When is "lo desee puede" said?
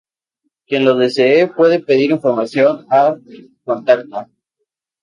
0.83-1.79